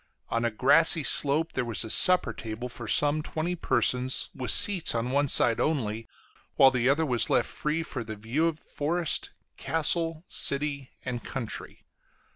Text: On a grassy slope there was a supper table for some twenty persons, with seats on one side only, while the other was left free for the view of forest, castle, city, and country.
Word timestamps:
On 0.29 0.43
a 0.43 0.49
grassy 0.49 1.03
slope 1.03 1.53
there 1.53 1.63
was 1.63 1.83
a 1.83 1.89
supper 1.91 2.33
table 2.33 2.69
for 2.69 2.87
some 2.87 3.21
twenty 3.21 3.55
persons, 3.55 4.31
with 4.33 4.49
seats 4.49 4.95
on 4.95 5.11
one 5.11 5.27
side 5.27 5.59
only, 5.59 6.07
while 6.55 6.71
the 6.71 6.89
other 6.89 7.05
was 7.05 7.29
left 7.29 7.47
free 7.47 7.83
for 7.83 8.03
the 8.03 8.15
view 8.15 8.47
of 8.47 8.57
forest, 8.57 9.29
castle, 9.57 10.25
city, 10.27 10.89
and 11.05 11.23
country. 11.23 11.85